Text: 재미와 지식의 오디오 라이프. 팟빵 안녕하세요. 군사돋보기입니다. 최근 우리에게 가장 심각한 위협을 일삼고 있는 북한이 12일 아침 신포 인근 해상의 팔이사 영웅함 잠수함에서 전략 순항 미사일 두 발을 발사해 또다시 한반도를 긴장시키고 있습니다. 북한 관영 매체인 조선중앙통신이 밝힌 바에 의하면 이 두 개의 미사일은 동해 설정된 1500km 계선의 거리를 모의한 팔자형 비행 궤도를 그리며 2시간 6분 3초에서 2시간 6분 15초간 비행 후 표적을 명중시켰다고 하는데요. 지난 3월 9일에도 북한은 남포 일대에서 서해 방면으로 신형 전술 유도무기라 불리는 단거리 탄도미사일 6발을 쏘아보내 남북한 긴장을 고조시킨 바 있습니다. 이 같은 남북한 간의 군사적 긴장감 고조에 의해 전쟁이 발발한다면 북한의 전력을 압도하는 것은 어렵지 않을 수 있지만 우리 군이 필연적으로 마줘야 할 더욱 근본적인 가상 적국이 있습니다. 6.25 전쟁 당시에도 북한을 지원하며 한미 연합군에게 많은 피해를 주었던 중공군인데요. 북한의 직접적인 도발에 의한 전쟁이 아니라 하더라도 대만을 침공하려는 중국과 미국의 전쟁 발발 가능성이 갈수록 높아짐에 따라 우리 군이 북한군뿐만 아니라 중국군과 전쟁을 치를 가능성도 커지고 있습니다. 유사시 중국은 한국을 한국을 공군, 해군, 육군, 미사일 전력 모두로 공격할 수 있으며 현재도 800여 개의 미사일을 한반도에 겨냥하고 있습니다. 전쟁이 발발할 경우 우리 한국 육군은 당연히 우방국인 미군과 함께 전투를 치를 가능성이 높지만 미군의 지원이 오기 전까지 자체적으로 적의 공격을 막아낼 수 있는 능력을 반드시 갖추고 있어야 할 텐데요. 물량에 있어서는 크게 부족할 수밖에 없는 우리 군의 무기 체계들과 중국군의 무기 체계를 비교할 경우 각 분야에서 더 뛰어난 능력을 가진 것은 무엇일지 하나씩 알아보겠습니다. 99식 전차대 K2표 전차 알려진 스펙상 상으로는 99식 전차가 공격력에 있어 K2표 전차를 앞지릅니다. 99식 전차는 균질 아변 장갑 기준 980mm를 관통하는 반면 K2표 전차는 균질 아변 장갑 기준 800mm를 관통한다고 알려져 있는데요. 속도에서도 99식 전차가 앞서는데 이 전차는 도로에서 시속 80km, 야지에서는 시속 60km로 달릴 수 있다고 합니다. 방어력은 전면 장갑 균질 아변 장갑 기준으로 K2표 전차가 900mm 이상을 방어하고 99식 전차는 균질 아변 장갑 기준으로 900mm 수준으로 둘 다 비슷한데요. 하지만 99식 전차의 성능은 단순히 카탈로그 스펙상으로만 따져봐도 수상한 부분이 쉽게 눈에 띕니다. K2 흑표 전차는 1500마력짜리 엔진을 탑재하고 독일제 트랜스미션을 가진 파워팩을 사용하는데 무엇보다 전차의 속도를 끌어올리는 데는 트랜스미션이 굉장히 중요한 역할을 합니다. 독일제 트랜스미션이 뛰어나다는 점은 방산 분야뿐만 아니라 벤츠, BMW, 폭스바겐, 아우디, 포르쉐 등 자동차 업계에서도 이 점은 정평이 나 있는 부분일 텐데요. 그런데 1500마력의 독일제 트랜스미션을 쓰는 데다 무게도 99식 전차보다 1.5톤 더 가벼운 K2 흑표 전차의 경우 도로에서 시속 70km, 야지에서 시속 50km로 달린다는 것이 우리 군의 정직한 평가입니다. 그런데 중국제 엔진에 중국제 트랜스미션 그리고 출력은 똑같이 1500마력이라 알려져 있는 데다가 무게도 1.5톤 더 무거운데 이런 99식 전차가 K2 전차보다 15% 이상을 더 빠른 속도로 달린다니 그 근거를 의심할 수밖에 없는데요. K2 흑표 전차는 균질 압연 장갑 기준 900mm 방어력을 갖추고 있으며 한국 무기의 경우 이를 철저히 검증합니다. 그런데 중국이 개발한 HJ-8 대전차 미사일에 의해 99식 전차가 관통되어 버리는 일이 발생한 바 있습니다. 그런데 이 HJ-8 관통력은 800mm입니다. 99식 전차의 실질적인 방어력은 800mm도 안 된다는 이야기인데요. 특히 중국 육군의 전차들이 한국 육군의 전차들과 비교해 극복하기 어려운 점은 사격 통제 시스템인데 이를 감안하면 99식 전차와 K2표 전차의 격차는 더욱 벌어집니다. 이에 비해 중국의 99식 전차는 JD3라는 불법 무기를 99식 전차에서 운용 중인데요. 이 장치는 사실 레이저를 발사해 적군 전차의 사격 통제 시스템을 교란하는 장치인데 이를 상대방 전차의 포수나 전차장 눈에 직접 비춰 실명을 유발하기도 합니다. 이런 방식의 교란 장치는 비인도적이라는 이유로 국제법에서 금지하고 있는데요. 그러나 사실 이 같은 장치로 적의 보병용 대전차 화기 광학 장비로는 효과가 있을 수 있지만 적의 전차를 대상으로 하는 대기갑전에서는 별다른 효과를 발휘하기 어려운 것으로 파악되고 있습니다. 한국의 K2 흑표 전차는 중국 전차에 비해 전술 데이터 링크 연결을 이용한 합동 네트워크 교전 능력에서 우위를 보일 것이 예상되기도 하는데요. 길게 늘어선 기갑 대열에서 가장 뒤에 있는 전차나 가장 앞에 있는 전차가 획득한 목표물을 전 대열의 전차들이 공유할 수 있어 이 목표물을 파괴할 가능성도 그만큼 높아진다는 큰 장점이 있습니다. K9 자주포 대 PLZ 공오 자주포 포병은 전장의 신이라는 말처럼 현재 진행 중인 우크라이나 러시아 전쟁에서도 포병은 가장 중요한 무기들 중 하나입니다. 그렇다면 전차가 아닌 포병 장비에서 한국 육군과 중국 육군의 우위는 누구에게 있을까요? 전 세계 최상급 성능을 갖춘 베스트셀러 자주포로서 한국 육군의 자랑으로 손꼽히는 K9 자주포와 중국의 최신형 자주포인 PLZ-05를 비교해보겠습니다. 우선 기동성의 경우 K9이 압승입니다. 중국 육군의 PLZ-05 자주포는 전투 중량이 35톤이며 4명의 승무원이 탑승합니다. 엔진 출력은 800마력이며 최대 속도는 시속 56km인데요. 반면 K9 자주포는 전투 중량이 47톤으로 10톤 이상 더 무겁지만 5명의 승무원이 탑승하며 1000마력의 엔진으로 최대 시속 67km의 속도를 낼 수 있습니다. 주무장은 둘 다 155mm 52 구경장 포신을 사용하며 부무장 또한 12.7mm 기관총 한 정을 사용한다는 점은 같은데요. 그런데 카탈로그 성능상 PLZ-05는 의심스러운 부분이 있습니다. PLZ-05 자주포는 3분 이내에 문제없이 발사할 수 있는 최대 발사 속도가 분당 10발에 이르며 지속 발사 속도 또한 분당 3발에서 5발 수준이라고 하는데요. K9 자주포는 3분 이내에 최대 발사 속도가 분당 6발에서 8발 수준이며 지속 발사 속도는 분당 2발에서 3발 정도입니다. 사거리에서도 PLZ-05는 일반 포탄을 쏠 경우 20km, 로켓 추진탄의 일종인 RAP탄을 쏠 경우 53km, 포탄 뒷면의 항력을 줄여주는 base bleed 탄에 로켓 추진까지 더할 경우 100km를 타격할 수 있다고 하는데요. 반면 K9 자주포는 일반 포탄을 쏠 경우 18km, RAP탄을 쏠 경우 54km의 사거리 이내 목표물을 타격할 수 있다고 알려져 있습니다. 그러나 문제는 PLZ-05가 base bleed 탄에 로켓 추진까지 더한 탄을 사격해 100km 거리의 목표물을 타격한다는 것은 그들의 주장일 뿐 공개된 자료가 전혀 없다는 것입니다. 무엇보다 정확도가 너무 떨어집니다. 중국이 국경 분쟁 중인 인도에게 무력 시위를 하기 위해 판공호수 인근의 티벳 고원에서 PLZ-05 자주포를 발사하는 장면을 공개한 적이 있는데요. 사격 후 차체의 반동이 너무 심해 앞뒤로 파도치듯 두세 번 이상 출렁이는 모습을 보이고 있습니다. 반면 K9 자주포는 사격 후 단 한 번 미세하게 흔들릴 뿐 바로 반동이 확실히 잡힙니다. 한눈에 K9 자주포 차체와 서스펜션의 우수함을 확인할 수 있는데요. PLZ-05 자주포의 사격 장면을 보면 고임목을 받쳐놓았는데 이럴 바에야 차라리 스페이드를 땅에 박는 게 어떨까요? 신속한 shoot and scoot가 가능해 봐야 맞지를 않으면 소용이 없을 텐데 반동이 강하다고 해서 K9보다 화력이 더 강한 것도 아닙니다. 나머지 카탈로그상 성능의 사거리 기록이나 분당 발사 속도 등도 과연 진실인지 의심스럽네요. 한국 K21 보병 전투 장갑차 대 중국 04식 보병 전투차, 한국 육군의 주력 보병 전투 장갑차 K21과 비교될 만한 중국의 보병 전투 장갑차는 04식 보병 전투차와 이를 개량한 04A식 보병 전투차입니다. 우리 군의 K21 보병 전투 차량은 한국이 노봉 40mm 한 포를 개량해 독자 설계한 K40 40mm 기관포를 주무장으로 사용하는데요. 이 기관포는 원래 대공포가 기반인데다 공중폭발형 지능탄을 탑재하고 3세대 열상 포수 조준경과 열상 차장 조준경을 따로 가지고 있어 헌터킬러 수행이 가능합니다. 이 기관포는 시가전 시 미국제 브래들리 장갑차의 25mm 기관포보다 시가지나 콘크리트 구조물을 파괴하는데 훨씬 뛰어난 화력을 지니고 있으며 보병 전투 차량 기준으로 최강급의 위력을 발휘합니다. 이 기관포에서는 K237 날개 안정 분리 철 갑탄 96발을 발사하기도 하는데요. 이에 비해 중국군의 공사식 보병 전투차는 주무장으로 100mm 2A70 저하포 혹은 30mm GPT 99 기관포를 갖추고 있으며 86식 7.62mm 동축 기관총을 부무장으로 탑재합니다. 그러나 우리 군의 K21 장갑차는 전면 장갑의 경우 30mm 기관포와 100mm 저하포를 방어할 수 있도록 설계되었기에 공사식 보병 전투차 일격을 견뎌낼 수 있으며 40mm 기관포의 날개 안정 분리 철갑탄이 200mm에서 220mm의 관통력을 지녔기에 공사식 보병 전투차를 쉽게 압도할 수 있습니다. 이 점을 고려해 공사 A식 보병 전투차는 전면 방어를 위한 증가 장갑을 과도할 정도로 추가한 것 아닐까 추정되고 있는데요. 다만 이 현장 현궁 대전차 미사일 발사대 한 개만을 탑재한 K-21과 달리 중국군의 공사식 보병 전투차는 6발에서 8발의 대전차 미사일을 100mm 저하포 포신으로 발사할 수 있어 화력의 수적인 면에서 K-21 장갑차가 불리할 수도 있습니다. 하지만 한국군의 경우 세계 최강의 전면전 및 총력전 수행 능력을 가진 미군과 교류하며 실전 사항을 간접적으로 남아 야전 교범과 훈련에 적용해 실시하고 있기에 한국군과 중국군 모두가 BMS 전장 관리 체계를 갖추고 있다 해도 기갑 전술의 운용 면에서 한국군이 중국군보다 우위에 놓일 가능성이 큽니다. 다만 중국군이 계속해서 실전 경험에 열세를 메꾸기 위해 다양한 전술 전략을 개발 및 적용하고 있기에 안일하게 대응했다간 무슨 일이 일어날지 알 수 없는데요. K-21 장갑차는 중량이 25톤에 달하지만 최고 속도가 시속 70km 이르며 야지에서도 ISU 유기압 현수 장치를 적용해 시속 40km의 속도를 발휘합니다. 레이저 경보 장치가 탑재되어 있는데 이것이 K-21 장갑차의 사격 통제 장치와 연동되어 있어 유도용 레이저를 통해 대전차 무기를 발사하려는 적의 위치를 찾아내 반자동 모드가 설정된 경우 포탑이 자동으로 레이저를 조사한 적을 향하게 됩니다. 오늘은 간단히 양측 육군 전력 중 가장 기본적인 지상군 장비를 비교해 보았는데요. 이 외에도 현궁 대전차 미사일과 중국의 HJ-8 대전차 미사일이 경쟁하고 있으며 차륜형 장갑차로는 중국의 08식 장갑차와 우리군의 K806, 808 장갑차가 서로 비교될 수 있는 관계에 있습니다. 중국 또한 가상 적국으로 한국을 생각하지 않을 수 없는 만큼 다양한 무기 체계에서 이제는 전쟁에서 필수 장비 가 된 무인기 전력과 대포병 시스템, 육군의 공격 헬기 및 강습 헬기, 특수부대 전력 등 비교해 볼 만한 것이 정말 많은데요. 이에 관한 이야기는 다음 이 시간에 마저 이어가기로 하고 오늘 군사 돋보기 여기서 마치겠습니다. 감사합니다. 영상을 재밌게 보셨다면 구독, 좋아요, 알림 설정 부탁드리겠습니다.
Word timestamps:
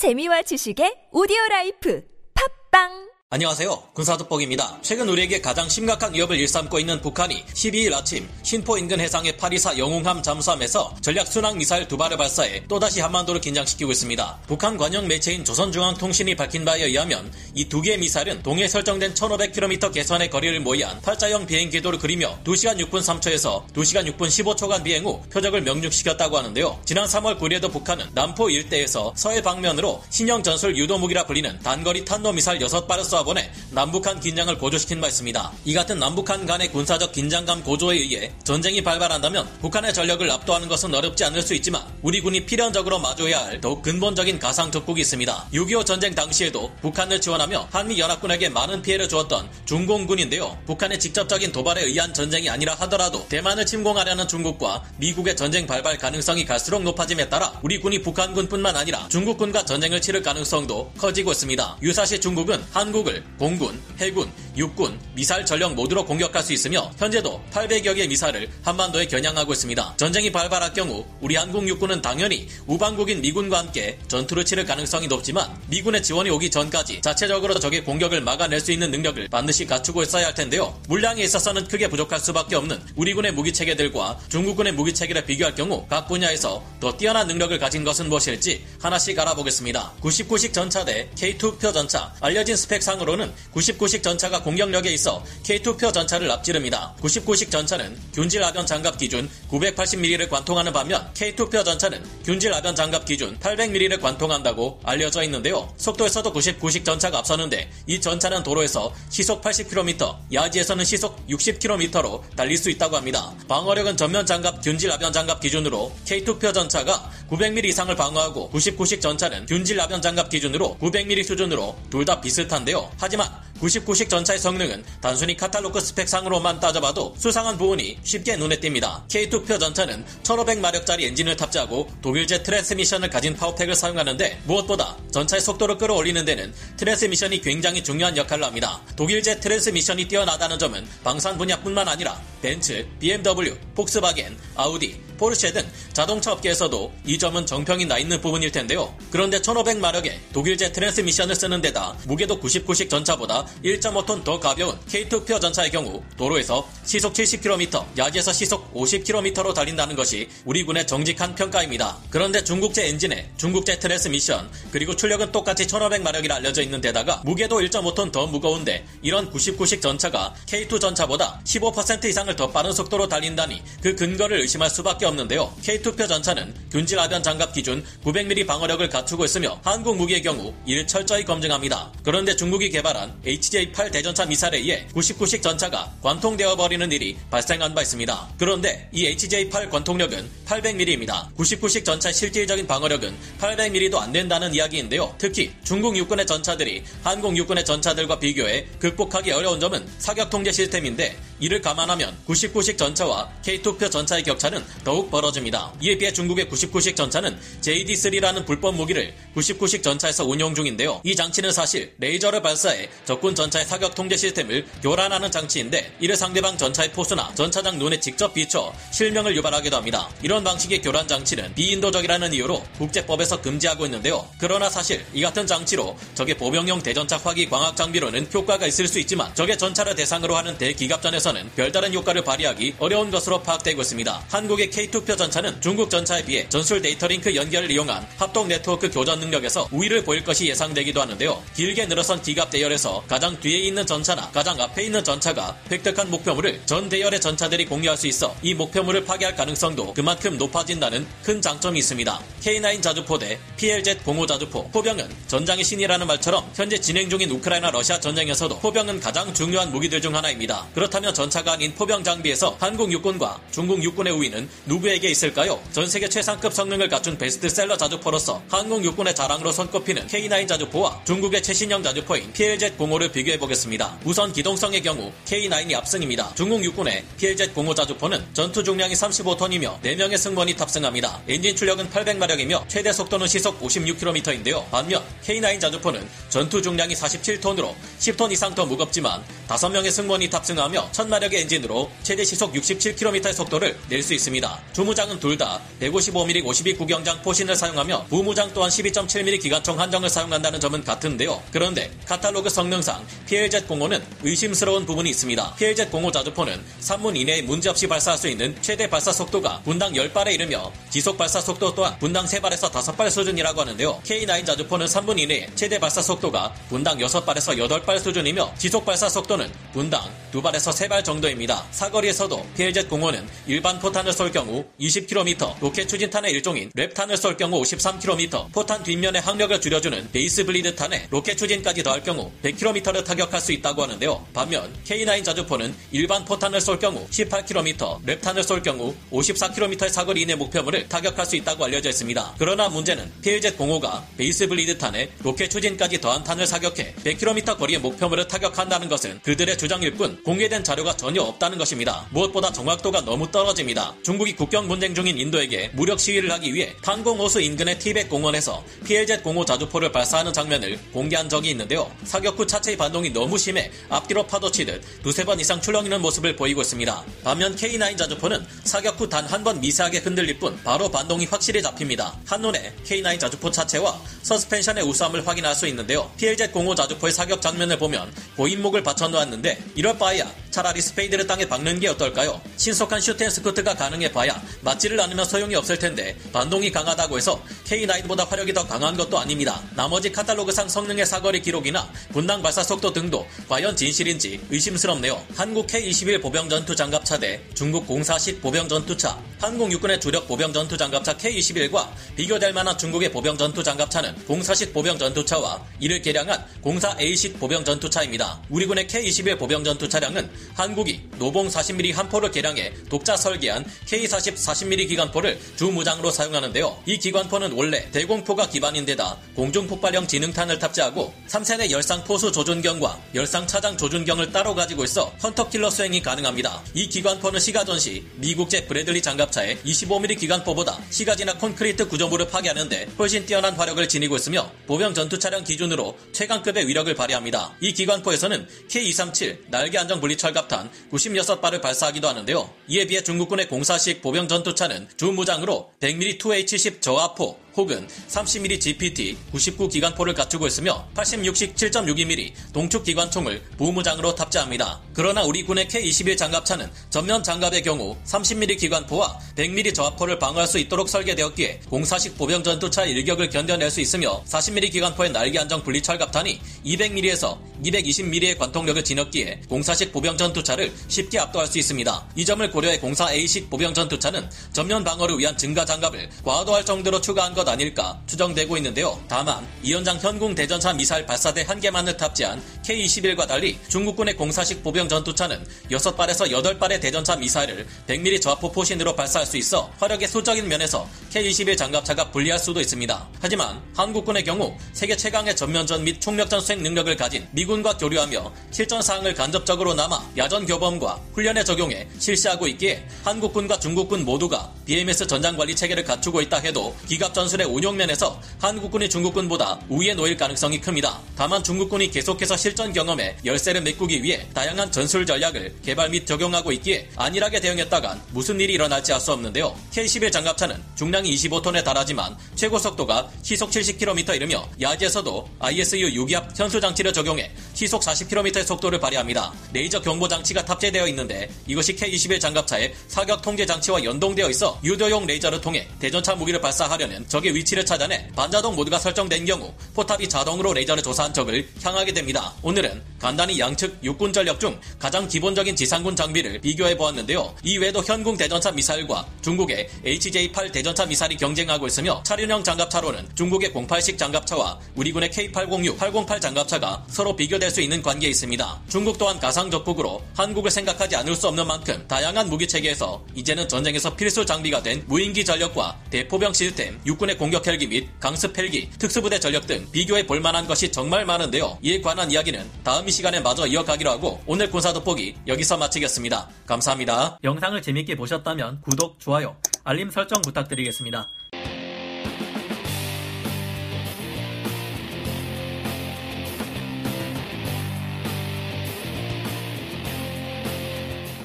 재미와 0.00 0.40
지식의 0.48 1.12
오디오 1.12 1.36
라이프. 1.50 2.00
팟빵 2.32 3.09
안녕하세요. 3.32 3.80
군사돋보기입니다. 3.94 4.78
최근 4.82 5.08
우리에게 5.08 5.40
가장 5.40 5.68
심각한 5.68 6.12
위협을 6.12 6.36
일삼고 6.36 6.80
있는 6.80 7.00
북한이 7.00 7.44
12일 7.46 7.94
아침 7.94 8.28
신포 8.42 8.76
인근 8.76 8.98
해상의 8.98 9.36
팔이사 9.36 9.78
영웅함 9.78 10.20
잠수함에서 10.20 10.96
전략 11.00 11.28
순항 11.28 11.56
미사일 11.56 11.86
두 11.86 11.96
발을 11.96 12.16
발사해 12.16 12.64
또다시 12.66 13.00
한반도를 13.00 13.40
긴장시키고 13.40 13.92
있습니다. 13.92 14.40
북한 14.48 14.76
관영 14.76 15.06
매체인 15.06 15.44
조선중앙통신이 15.44 16.34
밝힌 16.34 16.64
바에 16.64 16.82
의하면 16.82 17.32
이 17.54 17.68
두 17.68 17.80
개의 17.80 17.98
미사일은 17.98 18.42
동해 18.42 18.66
설정된 18.66 19.14
1500km 19.14 19.94
계선의 19.94 20.28
거리를 20.28 20.58
모의한 20.58 21.00
팔자형 21.00 21.46
비행 21.46 21.70
궤도를 21.70 22.00
그리며 22.00 22.36
2시간 22.42 22.84
6분 22.84 23.00
3초에서 23.00 23.64
2시간 23.72 24.12
6분 24.12 24.26
15초간 24.26 24.82
비행 24.82 25.04
후 25.04 25.22
표적을 25.32 25.60
명중시켰다고 25.60 26.36
하는데요. 26.36 26.80
지난 26.84 27.04
3월 27.06 27.38
9일에도 27.38 27.70
북한은 27.70 28.08
남포 28.12 28.50
일대에서 28.50 29.12
서해 29.14 29.40
방면으로 29.40 30.02
신형 30.10 30.42
전술 30.42 30.76
유도무기라 30.76 31.26
불리는 31.26 31.60
단거리 31.60 32.04
탄도미사일 32.04 32.58
6발을 32.58 33.19
쏘아보내 33.20 33.50
남북한 33.70 34.20
긴장을 34.20 34.56
고조시킨 34.56 35.00
바 35.00 35.08
있습니다. 35.08 35.52
이 35.64 35.74
같은 35.74 35.98
남북한 35.98 36.46
간의 36.46 36.70
군사적 36.70 37.12
긴장감 37.12 37.62
고조에 37.62 37.96
의해 37.96 38.32
전쟁이 38.44 38.82
발발한다면 38.82 39.48
북한의 39.60 39.94
전력을 39.94 40.28
압도하는 40.30 40.68
것은 40.68 40.94
어렵지 40.94 41.24
않을 41.24 41.42
수 41.42 41.54
있지만 41.54 41.82
우리 42.02 42.20
군이 42.20 42.46
필연적으로 42.46 42.98
마줘야 42.98 43.44
할 43.44 43.60
더욱 43.60 43.82
근본적인 43.82 44.38
가상 44.38 44.70
적국이 44.70 45.02
있습니다. 45.02 45.48
6.25 45.52 45.86
전쟁 45.86 46.14
당시에도 46.14 46.70
북한을 46.80 47.20
지원하며 47.20 47.68
한미 47.70 47.98
연합군에게 47.98 48.48
많은 48.48 48.82
피해를 48.82 49.08
주었던 49.08 49.48
중공군인데요. 49.64 50.58
북한의 50.66 50.98
직접적인 50.98 51.52
도발에 51.52 51.82
의한 51.82 52.12
전쟁이 52.14 52.48
아니라 52.50 52.74
하더라도 52.80 53.26
대만을 53.28 53.66
침공하려는 53.66 54.26
중국과 54.28 54.84
미국의 54.96 55.36
전쟁 55.36 55.66
발발 55.66 55.98
가능성이 55.98 56.44
갈수록 56.44 56.82
높아짐에 56.82 57.28
따라 57.28 57.52
우리 57.62 57.78
군이 57.80 58.02
북한군뿐만 58.02 58.76
아니라 58.76 59.06
중국군과 59.08 59.64
전쟁을 59.64 60.00
치를 60.00 60.22
가능성도 60.22 60.92
커지고 60.98 61.32
있습니다. 61.32 61.78
유사시 61.82 62.20
중국은 62.20 62.62
한국을 62.72 63.09
한국을 63.10 63.22
공군, 63.38 63.80
해군, 64.00 64.30
육군, 64.56 65.00
미사일 65.14 65.44
전력 65.46 65.74
모두로 65.74 66.04
공격할 66.04 66.42
수 66.42 66.52
있으며 66.52 66.90
현재도 66.98 67.42
800여 67.50 67.94
개의 67.94 68.06
미사일을 68.08 68.48
한반도에 68.62 69.06
겨냥하고 69.06 69.52
있습니다. 69.52 69.94
전쟁이 69.96 70.30
발발할 70.30 70.74
경우 70.74 71.06
우리 71.20 71.36
한국 71.36 71.66
육군은 71.66 72.02
당연히 72.02 72.46
우방국인 72.66 73.20
미군과 73.22 73.58
함께 73.58 73.98
전투를 74.08 74.44
치를 74.44 74.64
가능성이 74.64 75.06
높지만 75.06 75.50
미군의 75.68 76.02
지원이 76.02 76.30
오기 76.30 76.50
전까지 76.50 77.00
자체적으로 77.00 77.58
적의 77.58 77.84
공격을 77.84 78.20
막아낼 78.20 78.60
수 78.60 78.72
있는 78.72 78.90
능력을 78.90 79.28
반드시 79.28 79.66
갖추고 79.66 80.02
있어야 80.02 80.26
할 80.26 80.34
텐데요. 80.34 80.78
물량에 80.88 81.22
있어서는 81.22 81.66
크게 81.66 81.88
부족할 81.88 82.20
수밖에 82.20 82.56
없는 82.56 82.80
우리 82.96 83.14
군의 83.14 83.32
무기 83.32 83.52
체계들과 83.52 84.18
중국군의 84.28 84.74
무기 84.74 84.92
체계를 84.92 85.24
비교할 85.24 85.54
경우 85.54 85.86
각 85.88 86.06
분야에서 86.06 86.62
더 86.80 86.96
뛰어난 86.96 87.26
능력을 87.26 87.58
가진 87.58 87.82
것은 87.82 88.08
무엇일지 88.08 88.64
하나씩 88.80 89.18
알아보겠습니다. 89.18 89.94
99식 90.00 90.52
전차대 90.52 91.10
K2표 91.14 91.72
전차 91.72 92.12
알려진 92.20 92.56
스펙상 92.56 92.90
상으로는 92.90 93.32
99식 93.54 94.02
전차가 94.02 94.39
공격력에 94.42 94.90
있어 94.92 95.24
K2표 95.42 95.92
전차를 95.92 96.30
앞지릅니다. 96.30 96.94
99식 97.00 97.50
전차는 97.50 97.96
균질 98.12 98.42
아변 98.42 98.66
장갑 98.66 98.98
기준 98.98 99.28
980mm를 99.50 100.28
관통하는 100.28 100.72
반면 100.72 101.10
K2표 101.14 101.64
전차는 101.64 102.02
균질 102.24 102.52
아변 102.52 102.74
장갑 102.74 103.04
기준 103.04 103.38
800mm를 103.38 104.00
관통한다고 104.00 104.80
알려져 104.84 105.22
있는데요. 105.24 105.72
속도에서도 105.76 106.32
99식 106.32 106.84
전차가 106.84 107.18
앞서는데 107.18 107.70
이 107.86 108.00
전차는 108.00 108.42
도로에서 108.42 108.94
시속 109.08 109.42
80km, 109.42 110.16
야지에서는 110.32 110.84
시속 110.84 111.26
60km로 111.28 112.22
달릴 112.36 112.56
수 112.56 112.70
있다고 112.70 112.96
합니다. 112.96 113.32
방어력은 113.48 113.96
전면 113.96 114.26
장갑 114.26 114.62
균질 114.62 114.90
아변 114.90 115.12
장갑 115.12 115.40
기준으로 115.40 115.92
K2표 116.06 116.52
전차가 116.54 117.10
900mm 117.30 117.64
이상을 117.66 117.94
방어하고 117.94 118.50
99식 118.52 119.00
전차는 119.00 119.46
균질 119.46 119.80
아변 119.80 120.02
장갑 120.02 120.28
기준으로 120.30 120.76
900mm 120.80 121.24
수준으로 121.24 121.76
둘 121.88 122.04
다 122.04 122.20
비슷한데요. 122.20 122.90
하지만 122.98 123.28
99식 123.60 124.08
전차의 124.08 124.38
성능은 124.38 124.82
단순히 125.02 125.36
카탈로그 125.36 125.80
스펙상으로만 125.80 126.60
따져봐도 126.60 127.14
수상한 127.18 127.58
부분이 127.58 127.98
쉽게 128.02 128.36
눈에 128.36 128.56
띕니다. 128.56 129.06
K2 129.08 129.20
흑표 129.20 129.60
전차는 129.60 130.04
1500마력짜리 130.22 131.02
엔진을 131.02 131.36
탑재하고 131.36 131.88
독일제 132.00 132.42
트랜스미션을 132.42 133.10
가진 133.10 133.36
파워팩을 133.36 133.74
사용하는데 133.74 134.40
무엇보다 134.44 134.96
전차의 135.12 135.42
속도를 135.42 135.76
끌어올리는 135.76 136.24
데는 136.24 136.52
트랜스미션이 136.78 137.42
굉장히 137.42 137.84
중요한 137.84 138.16
역할을 138.16 138.44
합니다. 138.44 138.80
독일제 138.96 139.40
트랜스미션이 139.40 140.08
뛰어나다는 140.08 140.58
점은 140.58 140.86
방산 141.04 141.36
분야뿐만 141.36 141.86
아니라 141.86 142.18
벤츠, 142.40 142.88
BMW, 142.98 143.56
폭스바겐, 143.74 144.38
아우디, 144.56 145.09
포르쉐 145.20 145.52
등 145.52 145.62
자동차 145.92 146.32
업계에서도 146.32 146.92
이 147.04 147.18
점은 147.18 147.44
정평이 147.44 147.84
나 147.84 147.98
있는 147.98 148.22
부분일 148.22 148.50
텐데요. 148.52 148.94
그런데 149.10 149.38
1500마력의 149.38 150.14
독일제 150.32 150.72
트랜스미션을 150.72 151.34
쓰는 151.34 151.60
데다 151.60 151.94
무게도 152.06 152.40
99식 152.40 152.88
전차보다 152.88 153.44
1.5톤 153.62 154.24
더 154.24 154.40
가벼운 154.40 154.78
K2 154.88 154.99
흑표 154.99 155.38
전차의 155.38 155.70
경우 155.72 156.02
도로에서 156.16 156.66
시속 156.84 157.12
70km, 157.12 157.98
야지에서 157.98 158.32
시속 158.32 158.72
50km로 158.72 159.52
달린다는 159.52 159.94
것이 159.94 160.26
우리 160.46 160.64
군의 160.64 160.86
정직한 160.86 161.34
평가입니다. 161.34 161.98
그런데 162.08 162.42
중국제 162.42 162.88
엔진에 162.88 163.30
중국제 163.36 163.78
트랜스미션 163.78 164.50
그리고 164.72 164.96
출력은 164.96 165.32
똑같이 165.32 165.66
1500마력이라 165.66 166.30
알려져 166.30 166.62
있는 166.62 166.80
데다가 166.80 167.20
무게도 167.26 167.60
1.5톤 167.60 168.10
더 168.10 168.26
무거운데 168.26 168.86
이런 169.02 169.30
99식 169.30 169.82
전차가 169.82 170.34
K2 170.46 170.80
전차보다 170.80 171.42
15% 171.44 172.06
이상을 172.06 172.34
더 172.36 172.50
빠른 172.50 172.72
속도로 172.72 173.06
달린다니 173.06 173.62
그 173.82 173.94
근거를 173.94 174.40
의심할 174.40 174.70
수밖에 174.70 175.09
없는데요. 175.10 175.54
K2 175.62 175.72
흑표 175.72 176.08
전차는 176.08 176.54
균질 176.72 176.98
압연 176.98 177.22
장갑 177.22 177.52
기준 177.52 177.84
900mm 178.04 178.46
방어력을 178.46 178.88
갖추고 178.88 179.24
있으며 179.24 179.60
한국 179.62 179.96
무기의 179.96 180.22
경우 180.22 180.52
이를 180.66 180.86
철저히 180.86 181.24
검증합니다. 181.24 181.92
그런데 182.02 182.34
중국이 182.34 182.70
개발한 182.70 183.20
HJ-8 183.24 183.92
대전차 183.92 184.24
미사일에 184.26 184.58
의해 184.58 184.86
99식 184.94 185.42
전차가 185.42 185.92
관통되어 186.02 186.56
버리는 186.56 186.90
일이 186.92 187.16
발생한 187.30 187.74
바 187.74 187.82
있습니다. 187.82 188.28
그런데 188.38 188.88
이 188.92 189.06
HJ-8 189.14 189.70
관통력은 189.70 190.28
800mm입니다. 190.46 191.34
99식 191.36 191.84
전차의 191.84 192.14
실질적인 192.14 192.66
방어력은 192.66 193.14
800mm도 193.40 193.96
안 193.96 194.12
된다는 194.12 194.54
이야기인데요. 194.54 195.14
특히 195.18 195.52
중국 195.64 195.96
육군의 195.96 196.26
전차들이 196.26 196.82
한국 197.02 197.36
육군의 197.36 197.64
전차들과 197.64 198.18
비교해 198.18 198.66
극복하기 198.78 199.32
어려운 199.32 199.60
점은 199.60 199.86
사격 199.98 200.30
통제 200.30 200.52
시스템인데 200.52 201.16
이를 201.40 201.60
감안하면 201.60 202.16
99식 202.26 202.76
전차와 202.76 203.30
K2표 203.42 203.90
전차의 203.90 204.22
격차는 204.24 204.62
더욱 204.84 204.99
벌어집니다. 205.08 205.72
이에 205.80 205.96
비해 205.96 206.12
중국의 206.12 206.46
99식 206.46 206.96
전차는 206.96 207.38
JD3라는 207.60 208.44
불법 208.44 208.74
무기를 208.74 209.14
99식 209.36 209.82
전차에서 209.82 210.24
운용 210.24 210.54
중인데요. 210.54 211.00
이 211.04 211.14
장치는 211.14 211.52
사실 211.52 211.94
레이저를 211.98 212.42
발사해 212.42 212.88
적군 213.04 213.34
전차의 213.34 213.64
사격 213.64 213.94
통제 213.94 214.16
시스템을 214.16 214.66
교란하는 214.82 215.30
장치인데 215.30 215.96
이를 216.00 216.16
상대방 216.16 216.58
전차의 216.58 216.92
포수나 216.92 217.32
전차장 217.34 217.78
눈에 217.78 218.00
직접 218.00 218.34
비춰 218.34 218.72
실명을 218.90 219.36
유발하기도 219.36 219.76
합니다. 219.76 220.10
이런 220.22 220.42
방식의 220.42 220.82
교란 220.82 221.06
장치는 221.06 221.54
비인도적이라는 221.54 222.32
이유로 222.34 222.62
국제법에서 222.78 223.40
금지하고 223.40 223.84
있는데요. 223.86 224.28
그러나 224.38 224.68
사실 224.68 225.04
이 225.14 225.22
같은 225.22 225.46
장치로 225.46 225.96
적의 226.14 226.36
보병용 226.36 226.82
대전차 226.82 227.16
화기 227.16 227.48
광학 227.48 227.76
장비로는 227.76 228.28
효과가 228.32 228.66
있을 228.66 228.88
수 228.88 228.98
있지만 228.98 229.34
적의 229.34 229.56
전차를 229.56 229.94
대상으로 229.94 230.36
하는 230.36 230.58
대기갑전에서는 230.58 231.50
별다른 231.56 231.94
효과를 231.94 232.24
발휘하기 232.24 232.74
어려운 232.78 233.10
것으로 233.10 233.42
파악되고 233.42 233.80
있습니다. 233.82 234.24
한국의 234.30 234.70
K2 234.90 234.96
흑표 234.96 235.16
전차는 235.16 235.60
중국 235.60 235.88
전차에 235.88 236.24
비해 236.24 236.48
전술 236.48 236.82
데이터 236.82 237.06
링크 237.06 237.34
연결을 237.34 237.70
이용한 237.70 238.06
합동 238.18 238.48
네트워크 238.48 238.90
교전 238.90 239.20
능력에서 239.20 239.68
우위를 239.70 240.04
보일 240.04 240.24
것이 240.24 240.48
예상되기도 240.48 241.00
하는데요. 241.00 241.42
길게 241.54 241.86
늘어선 241.86 242.22
기갑 242.22 242.50
대열에서 242.50 243.02
가장 243.08 243.38
뒤에 243.38 243.58
있는 243.58 243.86
전차나 243.86 244.30
가장 244.30 244.60
앞에 244.60 244.84
있는 244.84 245.02
전차가 245.02 245.56
획득한 245.70 246.10
목표물을 246.10 246.62
전 246.66 246.88
대열의 246.88 247.20
전차들이 247.20 247.66
공유할 247.66 247.96
수 247.96 248.06
있어 248.08 248.34
이 248.42 248.54
목표물을 248.54 249.04
파괴할 249.04 249.36
가능성도 249.36 249.94
그만큼 249.94 250.36
높아진다는 250.36 251.06
큰 251.22 251.40
장점이 251.40 251.78
있습니다. 251.78 252.20
K9 252.42 252.82
자주포 252.82 253.18
대 253.18 253.38
PLZ 253.56 253.98
공오 254.04 254.26
자주포 254.26 254.70
포병은 254.70 255.08
전장의 255.28 255.64
신이라는 255.64 256.06
말처럼 256.06 256.50
현재 256.54 256.78
진행 256.78 257.08
중인 257.08 257.30
우크라이나 257.30 257.70
러시아 257.70 258.00
전쟁에서도 258.00 258.58
포병은 258.58 259.00
가장 259.00 259.32
중요한 259.32 259.70
무기들 259.70 260.00
중 260.00 260.14
하나입니다. 260.14 260.66
그렇다면 260.74 261.14
전차가 261.14 261.52
아닌 261.52 261.74
포병 261.74 262.02
장비에서 262.02 262.56
한국 262.58 262.90
육군과 262.92 263.40
중국 263.52 263.82
육군의 263.82 264.12
우위는 264.14 264.48
누구에게 264.70 265.08
있을까요? 265.08 265.60
전 265.72 265.88
세계 265.88 266.08
최상급 266.08 266.54
성능을 266.54 266.88
갖춘 266.88 267.18
베스트셀러 267.18 267.76
자주포로서 267.76 268.40
한국 268.48 268.84
육군의 268.84 269.16
자랑으로 269.16 269.50
손꼽히는 269.50 270.06
K9 270.06 270.46
자주포와 270.46 271.02
중국의 271.04 271.42
최신형 271.42 271.82
자주포인 271.82 272.32
PLZ-05를 272.32 273.10
비교해보겠습니다. 273.10 273.98
우선 274.04 274.32
기동성의 274.32 274.82
경우 274.82 275.10
K9이 275.26 275.74
압승입니다. 275.74 276.34
중국 276.36 276.62
육군의 276.62 277.04
PLZ-05 277.18 277.74
자주포는 277.74 278.24
전투 278.32 278.62
중량이 278.62 278.94
35톤이며 278.94 279.82
4명의 279.82 280.16
승무원이 280.16 280.54
탑승합니다. 280.54 281.22
엔진 281.26 281.56
출력은 281.56 281.90
800마력이며 281.90 282.68
최대 282.68 282.92
속도는 282.92 283.26
시속 283.26 283.60
56km인데요. 283.60 284.70
반면 284.70 285.02
K9 285.24 285.60
자주포는 285.60 286.08
전투 286.28 286.62
중량이 286.62 286.94
47톤으로 286.94 287.74
10톤 287.98 288.30
이상 288.30 288.54
더 288.54 288.64
무겁지만 288.66 289.24
5명의 289.48 289.90
승무원이 289.90 290.30
탑승하며 290.30 290.92
1000마력의 290.92 291.34
엔진으로 291.34 291.90
최대 292.04 292.22
시속 292.22 292.52
67km의 292.52 293.32
속도를 293.32 293.76
낼 293.88 294.00
수 294.00 294.14
있습니다. 294.14 294.59
주무장은 294.72 295.18
둘 295.18 295.40
다 295.40 295.58
155mm 295.80 296.44
52 296.44 296.76
구경장 296.76 297.22
포신을 297.22 297.56
사용하며 297.56 298.06
부무장 298.10 298.50
또한 298.52 298.70
12.7mm 298.70 299.40
기관총 299.40 299.80
한 299.80 299.88
정을 299.88 300.10
사용한다는 300.10 300.60
점은 300.60 300.84
같은데요. 300.84 301.42
그런데 301.50 301.90
카탈로그 302.04 302.50
성능상 302.50 303.06
PLZ-05는 303.26 304.02
의심스러운 304.22 304.84
부분이 304.84 305.08
있습니다. 305.08 305.54
PLZ-05 305.58 306.12
자주포는 306.12 306.62
3분 306.80 307.16
이내에 307.16 307.42
문제없이 307.42 307.86
발사할 307.86 308.18
수 308.18 308.28
있는 308.28 308.54
최대 308.60 308.88
발사 308.90 309.12
속도가 309.12 309.62
분당 309.64 309.92
10발에 309.94 310.34
이르며 310.34 310.70
지속 310.90 311.16
발사 311.16 311.40
속도 311.40 311.74
또한 311.74 311.98
분당 311.98 312.26
3발에서 312.26 312.70
5발 312.70 313.10
수준이라고 313.10 313.60
하는데요. 313.62 314.02
K9 314.04 314.44
자주포는 314.44 314.86
3분 314.86 315.18
이내에 315.18 315.48
최대 315.54 315.78
발사 315.78 316.02
속도가 316.02 316.52
분당 316.68 316.98
6발에서 316.98 317.56
8발 317.56 317.98
수준이며 317.98 318.54
지속 318.58 318.84
발사 318.84 319.08
속도는 319.08 319.50
분당 319.72 320.02
2발에서 320.32 320.72
3발 320.72 321.04
정도입니다. 321.04 321.66
사거리에서도 321.70 322.46
PLZ-05는 322.56 323.24
일반 323.46 323.78
포탄을 323.78 324.12
쏠 324.12 324.30
경우 324.30 324.64
20km, 324.80 325.60
로켓 325.60 325.86
추진탄의 325.88 326.32
일종인 326.32 326.70
RAP탄을 326.70 327.16
쏠 327.16 327.36
경우 327.36 327.60
53km, 327.62 328.52
포탄 328.52 328.82
뒷면의 328.82 329.20
항력을 329.22 329.60
줄여주는 329.60 330.10
base 330.12 330.44
bleed 330.44 330.74
탄에 330.76 331.06
로켓 331.10 331.36
추진까지 331.36 331.82
더할 331.82 332.02
경우 332.02 332.30
100km를 332.42 333.04
타격할 333.04 333.40
수 333.40 333.52
있다고 333.52 333.82
하는데요. 333.82 334.26
반면 334.32 334.72
K9 334.86 335.24
자주포는 335.24 335.74
일반 335.92 336.24
포탄을 336.24 336.60
쏠 336.60 336.78
경우 336.78 337.06
18km, 337.08 338.04
RAP탄을 338.04 338.42
쏠 338.42 338.62
경우 338.62 338.94
54km의 339.10 339.88
사거리 339.88 340.22
이내 340.22 340.34
목표물을 340.34 340.88
타격할 340.88 341.26
수 341.26 341.36
있다고 341.36 341.64
알려져 341.64 341.88
있습니다. 341.88 342.34
그러나 342.38 342.68
문제는 342.68 343.10
PLZ-05가 343.22 344.02
base 344.16 344.46
bleed 344.46 344.78
탄에 344.78 345.10
로켓 345.22 345.48
추진까지 345.48 346.00
더한 346.00 346.22
탄을 346.24 346.46
사격해 346.46 346.94
100km 347.04 347.56
거리의 347.56 347.80
목표물을 347.80 348.28
타격한다는 348.28 348.88
것은 348.88 349.20
그들의 349.22 349.58
주장일 349.58 349.94
뿐 349.94 350.19
공개된 350.24 350.62
자료가 350.64 350.96
전혀 350.96 351.22
없다는 351.22 351.58
것입니다. 351.58 352.06
무엇보다 352.10 352.52
정확도가 352.52 353.04
너무 353.04 353.30
떨어집니다. 353.30 353.94
중국이 354.02 354.34
국경 354.36 354.68
분쟁 354.68 354.94
중인 354.94 355.18
인도에게 355.18 355.70
무력 355.74 355.98
시위를 355.98 356.30
하기 356.32 356.52
위해 356.54 356.74
판공호수 356.82 357.40
인근의 357.40 357.78
티벳 357.78 358.08
고원에서 358.08 358.62
PLZ-05 358.84 359.46
자주포를 359.46 359.92
발사하는 359.92 360.32
장면을 360.32 360.78
공개한 360.92 361.28
적이 361.28 361.50
있는데요. 361.50 361.90
사격 362.04 362.38
후 362.38 362.46
차체의 362.46 362.76
반동이 362.76 363.10
너무 363.10 363.38
심해 363.38 363.70
앞뒤로 363.88 364.26
파도치듯 364.26 365.02
두세 365.02 365.24
번 365.24 365.40
이상 365.40 365.60
출렁이는 365.60 366.00
모습을 366.00 366.36
보이고 366.36 366.60
있습니다. 366.60 367.04
반면 367.24 367.56
K9 367.56 367.96
자주포는 367.96 368.44
사격 368.64 369.00
후 369.00 369.08
단 369.08 369.26
한 369.26 369.40
번 369.44 369.60
미세하게 369.60 369.98
흔들릴 369.98 370.38
뿐 370.38 370.58
바로 370.64 370.90
반동이 370.90 371.24
확실히 371.24 371.62
잡힙니다. 371.62 372.14
한눈에 372.26 372.74
K9 372.86 373.18
자주포 373.18 373.50
차체와 373.50 373.98
서스펜션의 374.22 374.84
우수함을 374.84 375.26
확인할 375.26 375.54
수 375.54 375.66
있는데요. 375.68 376.10
PLZ-05 376.18 376.76
자주포의 376.76 377.12
사격 377.12 377.40
장면을 377.40 377.78
보면 377.78 378.12
고임목을 378.36 378.82
받쳐놓았는데 378.82 379.58
이럴 379.76 379.96
바에야 379.98 380.26
차라리 380.50 380.80
스페이드를 380.80 381.26
땅에 381.26 381.46
박는 381.46 381.80
게 381.80 381.88
어떨까요? 381.88 382.40
신속한 382.56 383.00
shoot 383.00 383.25
and 383.25 383.40
scoot가 383.40 383.74
가능해 383.74 384.12
봐야 384.12 384.40
맞지를 384.62 385.00
않으면 385.00 385.24
소용이 385.24 385.54
없을 385.54 385.78
텐데 385.78 386.16
반동이 386.32 386.70
강하다고 386.70 387.16
해서 387.16 387.42
K9보다 387.64 388.28
화력이 388.28 388.52
더 388.52 388.66
강한 388.66 388.96
것도 388.96 389.18
아닙니다. 389.18 389.62
나머지 389.74 390.10
카탈로그상 390.12 390.68
성능의 390.68 391.06
사거리 391.06 391.40
기록이나 391.40 391.88
분당 392.12 392.42
발사 392.42 392.62
속도 392.62 392.92
등도 392.92 393.26
과연 393.48 393.76
진실인지 393.76 394.40
의심스럽네요. 394.50 395.24
한국 395.36 395.66
K21 395.66 396.20
보병 396.20 396.48
전투 396.48 396.74
장갑차 396.74 397.18
대 397.18 397.40
중국 397.54 397.86
04식 397.86 398.40
보병 398.40 398.68
전투차, 398.68 399.18
한국 399.40 399.70
육군의 399.72 400.00
주력 400.00 400.26
보병 400.26 400.52
전투 400.52 400.76
장갑차 400.76 401.16
K21과 401.16 401.88
비교될 402.16 402.52
만한 402.52 402.76
중국의 402.76 403.10
보병 403.12 403.38
전투 403.38 403.62
장갑차는 403.62 404.16
04식 404.26 404.72
보병 404.72 404.98
전투차와 404.98 405.64
이를 405.78 406.02
개량한 406.02 406.44
04A식 406.62 407.38
보병 407.38 407.64
전투차입니다. 407.64 408.42
우리 408.50 408.66
군의 408.66 408.86
K21 408.86 409.38
보병 409.38 409.64
전투 409.64 409.88
차량은 409.88 410.30
한국이 410.54 411.00
노봉 411.18 411.48
40mm 411.48 411.94
한 411.94 412.08
포를 412.08 412.30
개량해 412.30 412.72
독자 412.88 413.16
설계한 413.16 413.64
K40 413.86 414.34
40mm 414.34 414.88
기관포를 414.88 415.38
주무장으로 415.56 416.10
사용하는데요. 416.10 416.82
이 416.86 416.98
기관포는 416.98 417.52
원래 417.52 417.90
대공포가 417.90 418.48
기반인데다 418.48 419.18
공중폭발형 419.36 420.06
지능탄을 420.06 420.58
탑재하고 420.58 421.12
3세대 421.28 421.70
열상 421.70 422.04
포수 422.04 422.32
조준경과 422.32 422.98
열상 423.14 423.46
차장 423.46 423.76
조준경을 423.76 424.32
따로 424.32 424.54
가지고 424.54 424.84
있어 424.84 425.12
헌터킬러 425.22 425.70
수행이 425.70 426.02
가능합니다. 426.02 426.62
이 426.74 426.88
기관포는 426.88 427.38
시가전 427.38 427.78
시 427.78 428.04
미국제 428.16 428.66
브래들리 428.66 429.02
장갑차의 429.02 429.58
25mm 429.58 430.18
기관포보다 430.18 430.78
시가지나 430.90 431.34
콘크리트 431.34 431.86
구조물을 431.86 432.28
파괴하는데 432.28 432.88
훨씬 432.98 433.26
뛰어난 433.26 433.54
화력을 433.54 433.86
지니고 433.88 434.16
있으며 434.16 434.50
보병 434.66 434.94
전투 434.94 435.18
차량 435.18 435.44
기준으로 435.44 435.98
최강급의 436.12 436.66
위력을 436.66 436.92
발휘합니다. 436.94 437.54
이 437.60 437.72
기관포에서는 437.72 438.48
K237 438.68 439.50
날개 439.50 439.78
안정 439.78 440.00
분리 440.00 440.16
철 440.16 440.29
갑탄 440.32 440.70
96발을 440.92 441.60
발사하기도 441.60 442.08
하는데요. 442.08 442.50
이에 442.68 442.86
비해 442.86 443.02
중국군의 443.02 443.48
공사식 443.48 444.02
보병 444.02 444.28
전투차는 444.28 444.88
주무장으로 444.96 445.70
100mm 445.80 446.18
2A70 446.18 446.80
저하포 446.80 447.38
혹은 447.56 447.86
30mm 448.08 448.60
GPT 448.60 449.16
99 449.32 449.68
기관포를 449.68 450.14
갖추고 450.14 450.46
있으며 450.46 450.86
86식 450.94 451.54
7.62mm 451.54 452.52
동축 452.52 452.84
기관총을 452.84 453.42
부무장으로 453.58 454.14
탑재합니다. 454.14 454.80
그러나 454.94 455.22
우리 455.22 455.42
군의 455.42 455.66
K21 455.66 456.16
장갑차는 456.16 456.70
전면 456.90 457.22
장갑의 457.22 457.62
경우 457.62 457.96
30mm 458.04 458.58
기관포와 458.58 459.18
100mm 459.36 459.74
저하포를 459.74 460.18
방어할 460.18 460.46
수 460.46 460.58
있도록 460.58 460.88
설계되었기에 460.88 461.60
공사식 461.68 462.16
보병 462.16 462.42
전투차 462.42 462.84
일격을 462.84 463.30
견뎌낼 463.30 463.70
수 463.70 463.80
있으며 463.80 464.22
40mm 464.24 464.72
기관포의 464.72 465.10
날개 465.10 465.38
안정 465.38 465.62
분리 465.62 465.82
철갑탄이 465.82 466.40
200mm에서 466.64 467.38
220mm의 467.64 468.38
관통력을 468.38 468.82
지녔기에 468.82 469.42
공사식 469.48 469.92
보병 469.92 470.16
전투차를 470.16 470.72
쉽게 470.88 471.18
압도할 471.18 471.46
수 471.46 471.58
있습니다. 471.58 472.08
이 472.16 472.24
점을 472.24 472.50
고려해 472.50 472.78
공사 472.80 473.12
A식 473.12 473.50
보병 473.50 473.74
전투차는 473.74 474.28
전면 474.52 474.84
방어를 474.84 475.18
위한 475.18 475.36
증가 475.36 475.64
장갑을 475.64 476.08
과도할 476.24 476.64
정도로 476.64 477.00
추가한 477.00 477.34
것 477.34 477.39
아닐까 477.48 478.00
추정되고 478.06 478.56
있는데요. 478.58 478.98
다만 479.08 479.46
이 479.62 479.72
현장 479.72 479.98
현궁 479.98 480.34
대전차 480.34 480.72
미사일 480.72 481.06
발사대 481.06 481.42
한 481.42 481.60
개만을 481.60 481.96
탑재한 481.96 482.42
K-21과 482.64 483.26
달리 483.26 483.58
중국군의 483.68 484.16
공사식 484.16 484.62
보병 484.62 484.88
전투차는 484.88 485.44
6발에서 485.70 486.30
8발의 486.30 486.80
대전차 486.80 487.16
미사일을 487.16 487.66
100mm 487.86 488.20
저하포 488.20 488.52
포신으로 488.52 488.94
발사할 488.94 489.26
수 489.26 489.36
있어 489.36 489.70
화력의 489.78 490.08
수적인 490.08 490.46
면에서 490.48 490.88
K-21 491.10 491.56
장갑차가 491.56 492.10
불리할 492.10 492.38
수도 492.38 492.60
있습니다. 492.60 493.08
하지만 493.20 493.60
한국군의 493.74 494.24
경우 494.24 494.56
세계 494.72 494.96
최강의 494.96 495.36
전면전 495.36 495.84
및 495.84 496.00
총력전 496.00 496.40
수행 496.40 496.62
능력을 496.62 496.94
가진 496.96 497.26
미군과 497.32 497.76
교류하며 497.78 498.32
실전 498.50 498.82
사항을 498.82 499.14
간접적으로 499.14 499.74
남아 499.74 500.12
야전 500.16 500.46
교범과 500.46 501.00
훈련에 501.12 501.44
적용해 501.44 501.88
실시하고 501.98 502.48
있기에 502.48 502.86
한국군과 503.04 503.58
중국군 503.58 504.04
모두가 504.04 504.52
BMS 504.70 505.04
전장 505.08 505.36
관리 505.36 505.56
체계를 505.56 505.82
갖추고 505.82 506.20
있다 506.20 506.38
해도 506.38 506.76
기갑 506.86 507.12
전술의 507.12 507.44
운용 507.48 507.76
면에서 507.76 508.20
한국군이 508.38 508.88
중국군보다 508.88 509.58
우위에 509.68 509.94
놓일 509.94 510.16
가능성이 510.16 510.60
큽니다. 510.60 511.00
다만 511.16 511.42
중국군이 511.42 511.90
계속해서 511.90 512.36
실전 512.36 512.72
경험에 512.72 513.16
열세를 513.24 513.62
메꾸기 513.62 514.00
위해 514.00 514.24
다양한 514.32 514.70
전술 514.70 515.04
전략을 515.04 515.56
개발 515.64 515.88
및 515.90 516.06
적용하고 516.06 516.52
있기에 516.52 516.88
안일하게 516.94 517.40
대응했다간 517.40 518.00
무슨 518.12 518.38
일이 518.38 518.52
일어날지 518.52 518.92
알 518.92 519.00
수 519.00 519.10
없는데요. 519.10 519.56
K-21 519.72 520.12
장갑차는 520.12 520.62
중량이 520.76 521.12
25톤에 521.16 521.64
달하지만 521.64 522.16
최고 522.36 522.56
속도가 522.56 523.10
시속 523.22 523.50
70km 523.50 524.14
이르며 524.14 524.46
야지에서도 524.60 525.28
ISU 525.40 525.86
유기압 525.94 526.38
현수 526.38 526.60
장치를 526.60 526.92
적용해 526.92 527.32
시속 527.54 527.82
40km의 527.82 528.46
속도를 528.46 528.78
발휘합니다. 528.78 529.32
레이저 529.52 529.80
경보 529.80 530.06
장치가 530.06 530.44
탑재되어 530.44 530.86
있는데 530.88 531.28
이것이 531.48 531.74
K-21 531.74 532.20
장갑차의 532.20 532.72
사격 532.86 533.20
통제 533.20 533.44
장치와 533.44 533.82
연동되어 533.82 534.30
있어 534.30 534.59
유도용 534.62 535.06
레이저를 535.06 535.40
통해 535.40 535.66
대전차 535.78 536.14
무기를 536.14 536.40
발사하려는 536.40 537.08
적의 537.08 537.34
위치를 537.34 537.64
찾아내 537.64 538.06
반자동 538.14 538.54
모드가 538.56 538.78
설정된 538.78 539.24
경우 539.24 539.52
포탑이 539.74 540.08
자동으로 540.08 540.52
레이저를 540.52 540.82
조사한 540.82 541.14
적을 541.14 541.48
향하게 541.62 541.92
됩니다. 541.92 542.34
오늘은 542.42 542.82
간단히 543.00 543.38
양측 543.40 543.78
육군 543.82 544.12
전력 544.12 544.38
중 544.38 544.58
가장 544.78 545.08
기본적인 545.08 545.56
지상군 545.56 545.96
장비를 545.96 546.40
비교해 546.40 546.76
보았는데요. 546.76 547.34
이 547.42 547.56
외에도 547.56 547.82
현궁 547.82 548.18
대전차 548.18 548.50
미사일과 548.50 549.06
중국의 549.22 549.68
HJ-8 549.84 550.52
대전차 550.52 550.84
미사일이 550.84 551.16
경쟁하고 551.16 551.66
있으며 551.66 552.02
차륜형 552.04 552.44
장갑차로는 552.44 553.08
중국의 553.14 553.50
08식 553.52 553.96
장갑차와 553.96 554.60
우리군의 554.74 555.08
K806, 555.08 555.78
808 555.78 556.20
장갑차가 556.20 556.84
서로 556.88 557.16
비교될 557.16 557.50
수 557.50 557.62
있는 557.62 557.82
관계에 557.82 558.10
있습니다. 558.10 558.60
중국 558.68 558.98
또한 558.98 559.18
가상 559.18 559.50
적국으로 559.50 560.02
한국을 560.14 560.50
생각하지 560.50 560.96
않을 560.96 561.16
수 561.16 561.28
없는 561.28 561.46
만큼 561.46 561.82
다양한 561.88 562.28
무기 562.28 562.46
체계에서 562.46 563.02
이제는 563.14 563.48
전쟁에서 563.48 563.96
필수 563.96 564.26
장비 564.26 564.49
가 564.50 564.62
된 564.62 564.84
무인기 564.86 565.24
전력과 565.24 565.78
대포병 565.90 566.32
시스템, 566.32 566.78
육군의 566.84 567.16
공격 567.16 567.46
헬기 567.46 567.66
및 567.66 567.88
강습 567.98 568.36
헬기, 568.36 568.68
특수부대 568.78 569.18
전력 569.18 569.46
등 569.46 569.66
비교해 569.72 570.06
볼 570.06 570.20
만한 570.20 570.46
것이 570.46 570.70
정말 570.70 571.04
많은데요. 571.06 571.58
이에 571.62 571.80
관한 571.80 572.10
이야기는 572.10 572.44
다음 572.62 572.88
이 572.88 572.90
시간에 572.90 573.20
마저 573.20 573.46
이어가기로 573.46 573.90
하고 573.90 574.20
오늘 574.26 574.50
군사 574.50 574.72
돋보기 574.72 575.16
여기서 575.26 575.56
마치겠습니다. 575.56 576.28
감사합니다. 576.46 577.18
영상을 577.24 577.60
재밌게 577.62 577.96
보셨다면 577.96 578.60
구독, 578.60 579.00
좋아요, 579.00 579.36
알림 579.64 579.90
설정 579.90 580.20
부탁드리겠습니다. 580.22 581.08